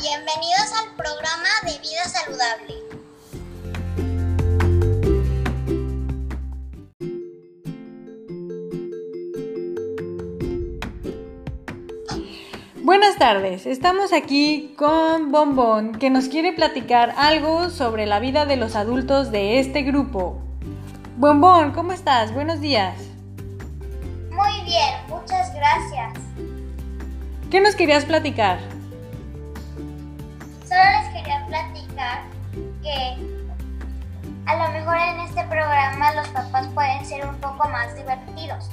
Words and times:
bienvenidos 0.00 0.72
al 0.80 0.94
programa 0.94 1.48
de 1.64 1.72
Vida 1.80 2.04
Saludable. 2.04 2.74
Buenas 12.84 13.16
tardes, 13.18 13.66
estamos 13.66 14.12
aquí 14.12 14.72
con 14.78 15.32
Bombón 15.32 15.98
que 15.98 16.10
nos 16.10 16.28
quiere 16.28 16.52
platicar 16.52 17.14
algo 17.16 17.68
sobre 17.70 18.06
la 18.06 18.20
vida 18.20 18.46
de 18.46 18.54
los 18.56 18.76
adultos 18.76 19.32
de 19.32 19.58
este 19.58 19.82
grupo. 19.82 20.40
Bombón, 21.16 21.72
¿cómo 21.72 21.92
estás? 21.92 22.32
Buenos 22.32 22.60
días. 22.60 22.94
Muy 24.30 24.64
bien, 24.64 24.94
muchas 25.08 25.52
gracias. 25.52 26.12
¿Qué 27.50 27.60
nos 27.60 27.74
querías 27.74 28.04
platicar? 28.04 28.77
A 34.48 34.56
lo 34.56 34.72
mejor 34.72 34.96
en 34.96 35.20
este 35.20 35.44
programa 35.44 36.14
los 36.14 36.26
papás 36.28 36.66
pueden 36.74 37.04
ser 37.04 37.26
un 37.26 37.36
poco 37.36 37.68
más 37.68 37.94
divertidos. 37.94 38.70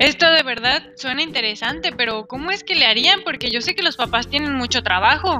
Esto 0.00 0.28
de 0.30 0.42
verdad 0.42 0.82
suena 0.96 1.22
interesante, 1.22 1.92
pero 1.92 2.26
¿cómo 2.26 2.50
es 2.50 2.64
que 2.64 2.74
le 2.74 2.86
harían? 2.86 3.20
Porque 3.24 3.50
yo 3.50 3.60
sé 3.60 3.76
que 3.76 3.82
los 3.82 3.96
papás 3.96 4.26
tienen 4.28 4.54
mucho 4.54 4.82
trabajo. 4.82 5.38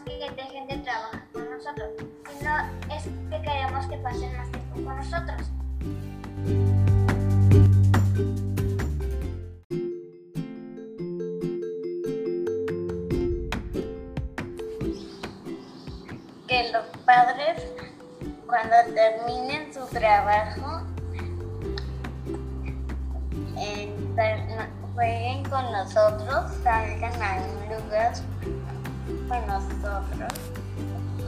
Que 0.00 0.30
dejen 0.30 0.66
de 0.66 0.78
trabajar 0.78 1.22
con 1.32 1.50
nosotros, 1.50 1.90
sino 2.38 2.56
es 2.94 3.04
que 3.04 3.42
queremos 3.42 3.86
que 3.86 3.96
pasen 3.98 4.36
más 4.36 4.50
tiempo 4.50 4.74
con 4.84 4.96
nosotros. 4.96 5.50
que 16.46 16.70
los 16.72 16.84
padres 17.04 17.64
cuando 18.46 18.76
terminen 18.94 19.72
su 19.72 19.86
trabajo 19.86 20.82
eh, 23.56 23.92
jueguen 24.94 25.42
con 25.44 25.72
nosotros, 25.72 26.52
salgan 26.62 27.22
a 27.22 27.36
un 27.42 27.84
lugar 27.84 28.12
con 29.28 29.46
nosotros, 29.46 30.32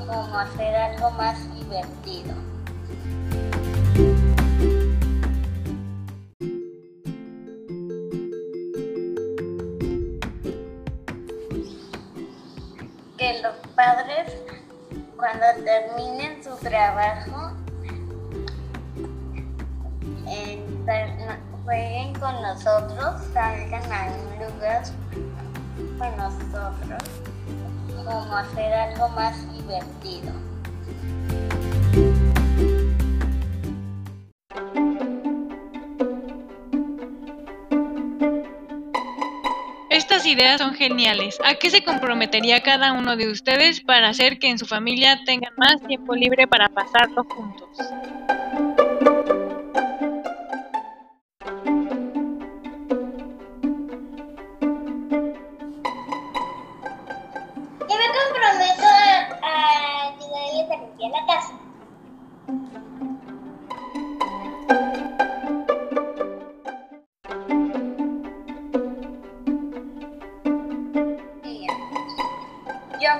como 0.07 0.39
hacer 0.39 0.75
algo 0.75 1.11
más 1.13 1.39
divertido. 1.55 2.35
Que 13.17 13.41
los 13.43 13.55
padres 13.75 14.33
cuando 15.17 15.47
terminen 15.65 16.45
su 16.45 16.55
trabajo 16.57 17.53
eh, 20.29 20.63
jueguen 21.65 22.15
con 22.15 22.43
nosotros, 22.43 23.23
salgan 23.33 23.93
a 23.93 24.07
un 24.13 24.39
lugar 24.39 24.83
con 25.99 26.17
nosotros, 26.17 27.03
como 28.07 28.37
hacer 28.37 28.73
algo 28.73 29.09
más 29.11 29.53
divertido. 29.53 30.33
Estas 39.91 40.27
ideas 40.27 40.61
son 40.61 40.75
geniales. 40.75 41.39
¿A 41.45 41.55
qué 41.55 41.71
se 41.71 41.83
comprometería 41.83 42.63
cada 42.63 42.93
uno 42.93 43.17
de 43.17 43.29
ustedes 43.29 43.81
para 43.81 44.09
hacer 44.09 44.39
que 44.39 44.51
en 44.51 44.59
su 44.59 44.67
familia 44.67 45.21
tengan 45.25 45.53
más 45.57 45.83
tiempo 45.83 46.15
libre 46.15 46.47
para 46.47 46.69
pasarlo 46.69 47.25
juntos? 47.25 47.69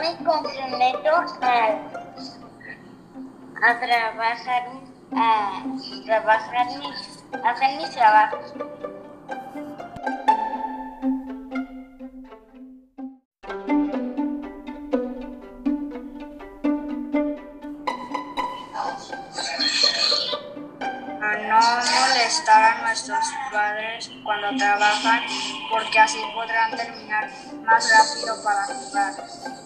Me 0.07 0.25
comprometo 0.25 1.11
a, 1.41 1.69
a 3.63 3.81
trabajar, 3.81 4.69
a 5.17 5.63
trabajar 6.05 6.67
mis, 6.79 7.25
a 7.43 7.51
hacer 7.51 7.77
mis 7.77 7.91
trabajos. 7.91 8.55
a 21.19 21.37
no 21.49 21.61
molestar 22.01 22.63
a 22.63 22.83
nuestros 22.83 23.27
padres 23.51 24.11
cuando 24.23 24.57
trabajan 24.57 25.23
porque 25.71 25.99
así 25.99 26.19
podrán 26.35 26.71
terminar 26.77 27.29
más 27.65 27.91
rápido 27.91 28.43
para 28.45 28.65
jugar. 28.67 29.66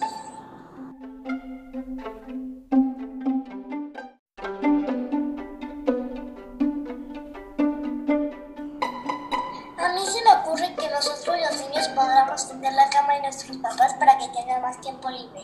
A 9.91 9.93
mí 9.93 10.05
se 10.05 10.23
me 10.23 10.31
ocurre 10.31 10.73
que 10.73 10.89
nosotros 10.89 11.35
los 11.37 11.67
niños 11.67 11.89
podamos 11.89 12.47
tender 12.47 12.71
la 12.71 12.89
cama 12.89 13.15
de 13.15 13.23
nuestros 13.23 13.57
papás 13.57 13.93
para 13.95 14.17
que 14.17 14.29
tengan 14.29 14.61
más 14.61 14.79
tiempo 14.79 15.09
libre. 15.09 15.41